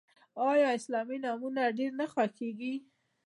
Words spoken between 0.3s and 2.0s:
آیا اسلامي نومونه ډیر